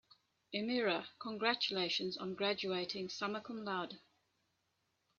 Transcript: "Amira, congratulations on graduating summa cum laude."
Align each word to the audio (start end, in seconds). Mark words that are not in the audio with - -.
"Amira, 0.55 1.05
congratulations 1.19 2.17
on 2.17 2.33
graduating 2.33 3.07
summa 3.07 3.39
cum 3.39 3.63
laude." 3.63 3.99